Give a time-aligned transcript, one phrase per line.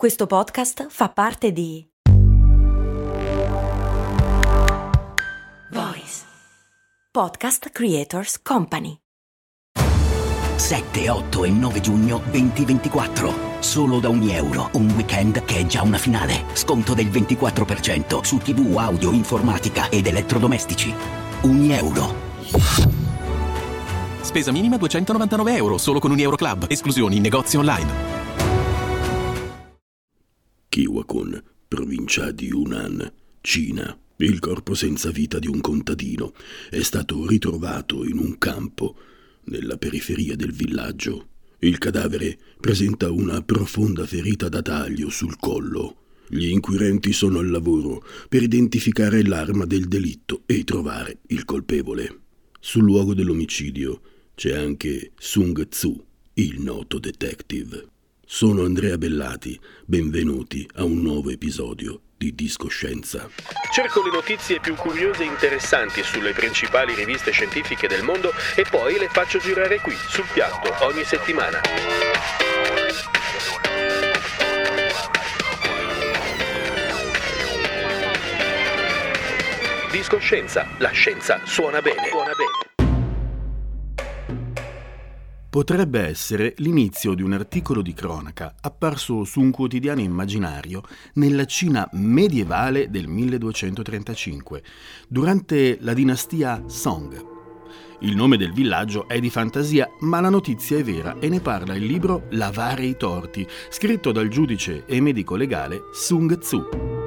[0.00, 1.86] Questo podcast fa parte di
[5.72, 6.22] Voice
[7.10, 8.96] Podcast Creators Company.
[10.56, 13.34] 7, 8 e 9 giugno 2024.
[13.58, 14.70] Solo da ogni euro.
[14.72, 16.44] Un weekend che è già una finale.
[16.54, 20.94] Sconto del 24% su TV, audio, informatica ed elettrodomestici.
[21.42, 22.14] Ogni euro.
[24.22, 26.64] Spesa minima 299 euro, solo con un Euro Club.
[26.70, 28.19] Esclusioni in negozi online.
[30.70, 33.98] Kiwakun, provincia di Yunnan, Cina.
[34.18, 36.32] Il corpo senza vita di un contadino
[36.70, 38.96] è stato ritrovato in un campo
[39.46, 41.26] nella periferia del villaggio.
[41.58, 45.96] Il cadavere presenta una profonda ferita da taglio sul collo.
[46.28, 52.20] Gli inquirenti sono al lavoro per identificare l'arma del delitto e trovare il colpevole.
[52.60, 54.02] Sul luogo dell'omicidio
[54.36, 57.88] c'è anche Sung Tzu, il noto detective.
[58.32, 63.28] Sono Andrea Bellati, benvenuti a un nuovo episodio di Discoscienza.
[63.72, 69.00] Cerco le notizie più curiose e interessanti sulle principali riviste scientifiche del mondo e poi
[69.00, 71.60] le faccio girare qui, sul piatto, ogni settimana.
[79.90, 82.06] Discoscienza, la scienza suona bene.
[82.08, 82.49] Suona bene.
[85.50, 90.84] Potrebbe essere l'inizio di un articolo di cronaca apparso su un quotidiano immaginario
[91.14, 94.62] nella Cina medievale del 1235,
[95.08, 97.26] durante la dinastia Song.
[98.02, 101.74] Il nome del villaggio è di fantasia, ma la notizia è vera e ne parla
[101.74, 106.99] il libro Lavare i torti, scritto dal giudice e medico legale Sung Tzu.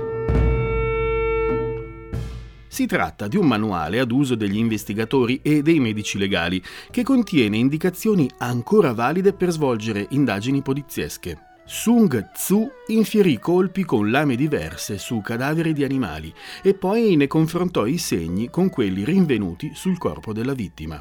[2.73, 7.55] Si tratta di un manuale ad uso degli investigatori e dei medici legali che contiene
[7.55, 11.37] indicazioni ancora valide per svolgere indagini poliziesche.
[11.67, 17.85] Sung Tzu infierì colpi con lame diverse su cadaveri di animali e poi ne confrontò
[17.85, 20.99] i segni con quelli rinvenuti sul corpo della vittima.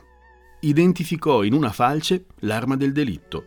[0.61, 3.47] Identificò in una falce l'arma del delitto,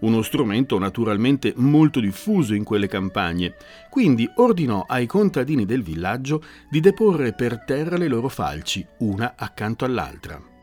[0.00, 3.54] uno strumento naturalmente molto diffuso in quelle campagne,
[3.90, 9.84] quindi ordinò ai contadini del villaggio di deporre per terra le loro falci, una accanto
[9.84, 10.54] all'altra.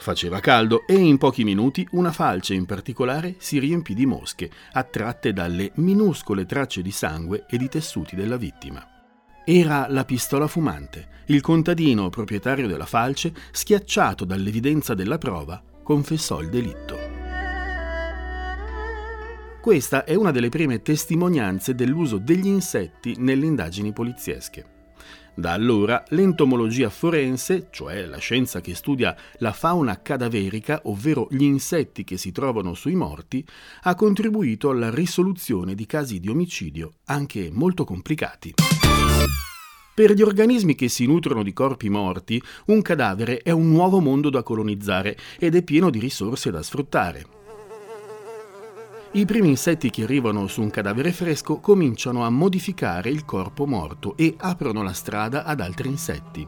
[0.00, 5.34] Faceva caldo e in pochi minuti una falce in particolare si riempì di mosche, attratte
[5.34, 8.82] dalle minuscole tracce di sangue e di tessuti della vittima.
[9.44, 11.08] Era la pistola fumante.
[11.26, 16.99] Il contadino proprietario della falce, schiacciato dall'evidenza della prova, confessò il delitto.
[19.60, 24.78] Questa è una delle prime testimonianze dell'uso degli insetti nelle indagini poliziesche.
[25.34, 32.04] Da allora l'entomologia forense, cioè la scienza che studia la fauna cadaverica, ovvero gli insetti
[32.04, 33.46] che si trovano sui morti,
[33.82, 38.54] ha contribuito alla risoluzione di casi di omicidio anche molto complicati.
[39.94, 44.30] Per gli organismi che si nutrono di corpi morti, un cadavere è un nuovo mondo
[44.30, 47.39] da colonizzare ed è pieno di risorse da sfruttare.
[49.12, 54.16] I primi insetti che arrivano su un cadavere fresco cominciano a modificare il corpo morto
[54.16, 56.46] e aprono la strada ad altri insetti.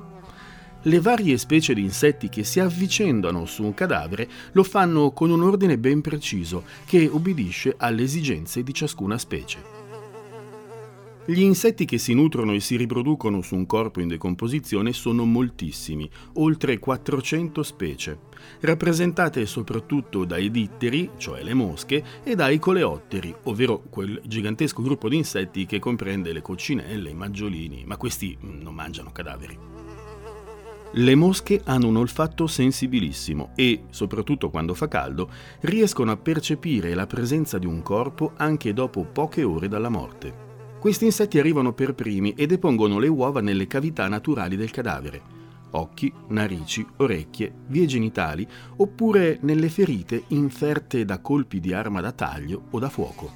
[0.83, 5.43] Le varie specie di insetti che si avvicendano su un cadavere lo fanno con un
[5.43, 9.82] ordine ben preciso che obbedisce alle esigenze di ciascuna specie.
[11.25, 16.11] Gli insetti che si nutrono e si riproducono su un corpo in decomposizione sono moltissimi,
[16.35, 18.19] oltre 400 specie,
[18.63, 25.17] rappresentate soprattutto dai ditteri, cioè le mosche, e dai coleotteri, ovvero quel gigantesco gruppo di
[25.17, 29.57] insetti che comprende le coccinelle, i maggiolini, ma questi non mangiano cadaveri.
[30.95, 37.07] Le mosche hanno un olfatto sensibilissimo e, soprattutto quando fa caldo, riescono a percepire la
[37.07, 40.51] presenza di un corpo anche dopo poche ore dalla morte.
[40.83, 45.23] Questi insetti arrivano per primi e depongono le uova nelle cavità naturali del cadavere,
[45.71, 48.45] occhi, narici, orecchie, vie genitali
[48.79, 53.31] oppure nelle ferite inferte da colpi di arma da taglio o da fuoco.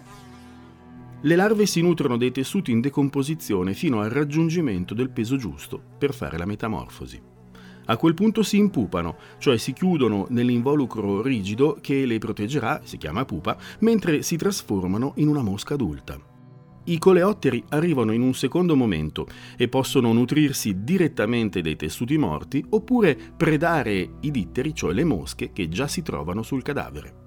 [1.21, 6.15] Le larve si nutrono dei tessuti in decomposizione fino al raggiungimento del peso giusto per
[6.15, 7.23] fare la metamorfosi.
[7.85, 13.25] A quel punto si impupano, cioè si chiudono nell'involucro rigido che le proteggerà, si chiama
[13.25, 16.35] pupa, mentre si trasformano in una mosca adulta.
[16.89, 23.19] I coleotteri arrivano in un secondo momento e possono nutrirsi direttamente dei tessuti morti oppure
[23.37, 27.25] predare i ditteri, cioè le mosche che già si trovano sul cadavere.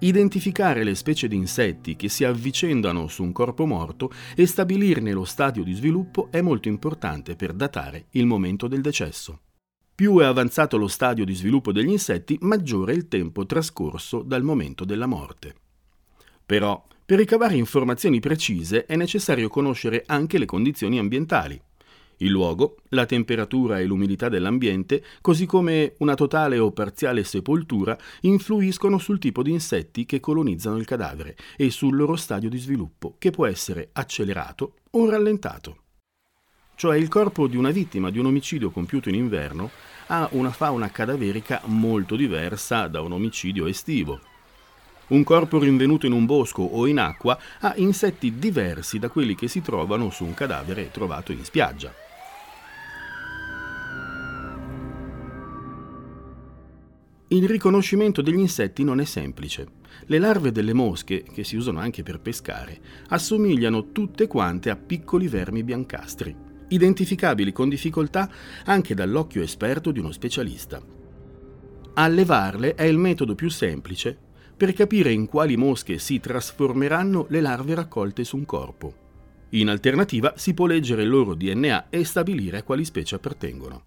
[0.00, 5.24] Identificare le specie di insetti che si avvicendano su un corpo morto e stabilirne lo
[5.24, 9.40] stadio di sviluppo è molto importante per datare il momento del decesso.
[9.94, 14.42] Più è avanzato lo stadio di sviluppo degli insetti, maggiore è il tempo trascorso dal
[14.42, 15.54] momento della morte.
[16.44, 21.60] Però Per ricavare informazioni precise è necessario conoscere anche le condizioni ambientali.
[22.18, 28.96] Il luogo, la temperatura e l'umidità dell'ambiente, così come una totale o parziale sepoltura, influiscono
[28.96, 33.30] sul tipo di insetti che colonizzano il cadavere e sul loro stadio di sviluppo, che
[33.30, 35.82] può essere accelerato o rallentato.
[36.74, 39.70] Cioè il corpo di una vittima di un omicidio compiuto in inverno
[40.06, 44.20] ha una fauna cadaverica molto diversa da un omicidio estivo.
[45.14, 49.46] Un corpo rinvenuto in un bosco o in acqua ha insetti diversi da quelli che
[49.46, 51.94] si trovano su un cadavere trovato in spiaggia.
[57.28, 59.68] Il riconoscimento degli insetti non è semplice.
[60.06, 62.80] Le larve delle mosche, che si usano anche per pescare,
[63.10, 66.34] assomigliano tutte quante a piccoli vermi biancastri,
[66.70, 68.28] identificabili con difficoltà
[68.64, 70.82] anche dall'occhio esperto di uno specialista.
[71.94, 74.23] Allevarle è il metodo più semplice
[74.56, 79.02] per capire in quali mosche si trasformeranno le larve raccolte su un corpo.
[79.50, 83.84] In alternativa si può leggere il loro DNA e stabilire a quali specie appartengono.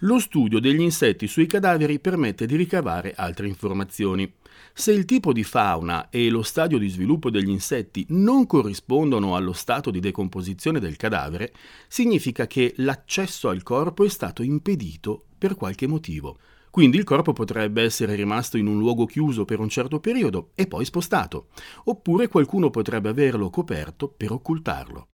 [0.00, 4.30] Lo studio degli insetti sui cadaveri permette di ricavare altre informazioni.
[4.74, 9.52] Se il tipo di fauna e lo stadio di sviluppo degli insetti non corrispondono allo
[9.52, 11.54] stato di decomposizione del cadavere,
[11.88, 16.38] significa che l'accesso al corpo è stato impedito per qualche motivo.
[16.74, 20.66] Quindi il corpo potrebbe essere rimasto in un luogo chiuso per un certo periodo e
[20.66, 21.46] poi spostato,
[21.84, 25.06] oppure qualcuno potrebbe averlo coperto per occultarlo.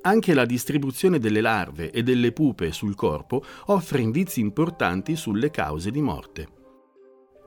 [0.00, 5.92] Anche la distribuzione delle larve e delle pupe sul corpo offre indizi importanti sulle cause
[5.92, 6.48] di morte.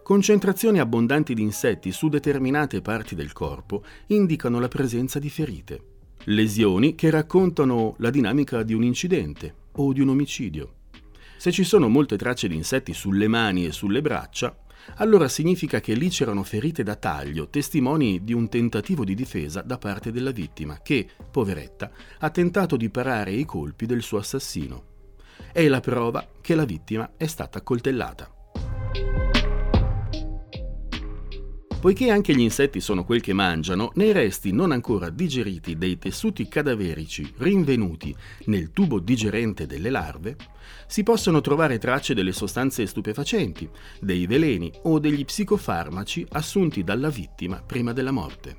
[0.01, 5.81] Concentrazioni abbondanti di insetti su determinate parti del corpo indicano la presenza di ferite,
[6.27, 10.75] lesioni che raccontano la dinamica di un incidente o di un omicidio.
[11.39, 14.53] Se ci sono molte tracce di insetti sulle mani e sulle braccia,
[14.95, 19.77] allora significa che lì c'erano ferite da taglio, testimoni di un tentativo di difesa da
[19.77, 24.83] parte della vittima, che, poveretta, ha tentato di parare i colpi del suo assassino.
[25.53, 28.38] È la prova che la vittima è stata coltellata.
[31.79, 36.45] Poiché anche gli insetti sono quel che mangiano, nei resti non ancora digeriti dei tessuti
[36.49, 38.13] cadaverici rinvenuti
[38.47, 40.35] nel tubo digerente delle larve,
[40.87, 43.69] si possono trovare tracce delle sostanze stupefacenti,
[44.01, 48.57] dei veleni o degli psicofarmaci assunti dalla vittima prima della morte.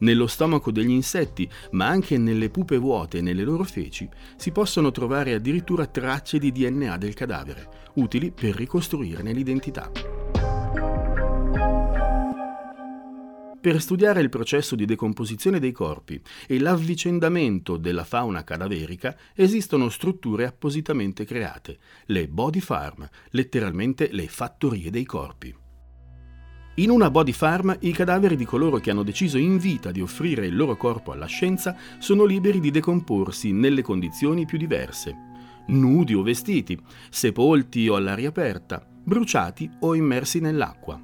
[0.00, 4.06] Nello stomaco degli insetti, ma anche nelle pupe vuote e nelle loro feci,
[4.36, 9.90] si possono trovare addirittura tracce di DNA del cadavere, utili per ricostruirne l'identità.
[13.66, 20.46] Per studiare il processo di decomposizione dei corpi e l'avvicendamento della fauna cadaverica esistono strutture
[20.46, 25.52] appositamente create, le body farm, letteralmente le fattorie dei corpi.
[26.76, 30.46] In una body farm i cadaveri di coloro che hanno deciso in vita di offrire
[30.46, 35.12] il loro corpo alla scienza sono liberi di decomporsi nelle condizioni più diverse,
[35.66, 36.80] nudi o vestiti,
[37.10, 40.95] sepolti o all'aria aperta, bruciati o immersi nell'acqua.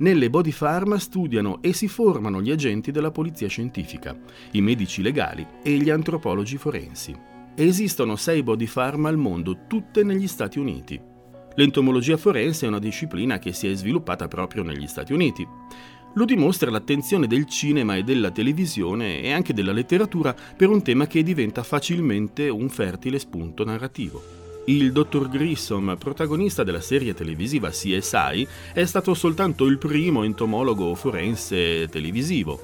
[0.00, 4.16] Nelle body farm studiano e si formano gli agenti della polizia scientifica,
[4.52, 7.16] i medici legali e gli antropologi forensi.
[7.56, 11.00] Esistono sei body farm al mondo, tutte negli Stati Uniti.
[11.56, 15.44] L'entomologia forense è una disciplina che si è sviluppata proprio negli Stati Uniti.
[16.14, 21.08] Lo dimostra l'attenzione del cinema e della televisione e anche della letteratura per un tema
[21.08, 24.37] che diventa facilmente un fertile spunto narrativo.
[24.68, 31.88] Il dottor Grissom, protagonista della serie televisiva CSI, è stato soltanto il primo entomologo forense
[31.88, 32.60] televisivo.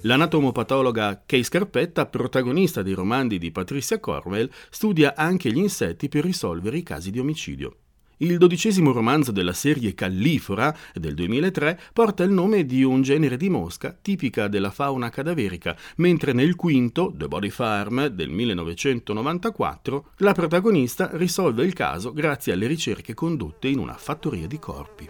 [0.00, 6.78] L'anatomopatologa Kay Scarpetta, protagonista dei romanzi di Patricia Cornwell, studia anche gli insetti per risolvere
[6.78, 7.76] i casi di omicidio.
[8.20, 13.48] Il dodicesimo romanzo della serie Callifora del 2003 porta il nome di un genere di
[13.48, 21.10] mosca tipica della fauna cadaverica, mentre nel quinto, The Body Farm del 1994, la protagonista
[21.12, 25.08] risolve il caso grazie alle ricerche condotte in una fattoria di corpi.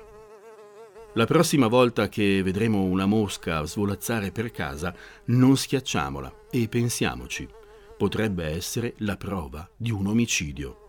[1.15, 4.95] La prossima volta che vedremo una mosca svolazzare per casa,
[5.27, 7.49] non schiacciamola e pensiamoci,
[7.97, 10.88] potrebbe essere la prova di un omicidio.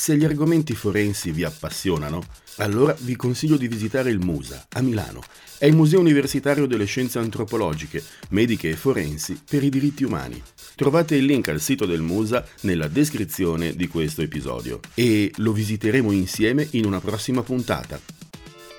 [0.00, 2.24] Se gli argomenti forensi vi appassionano,
[2.56, 5.20] allora vi consiglio di visitare il MUSA a Milano.
[5.58, 10.42] È il Museo Universitario delle Scienze Antropologiche, Mediche e Forensi per i diritti umani.
[10.74, 16.12] Trovate il link al sito del MUSA nella descrizione di questo episodio e lo visiteremo
[16.12, 18.00] insieme in una prossima puntata.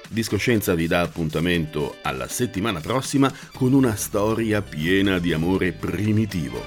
[0.09, 6.63] Discoscienza vi dà appuntamento alla settimana prossima con una storia piena di amore primitivo.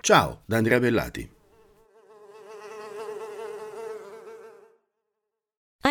[0.00, 1.40] Ciao da Andrea Bellati.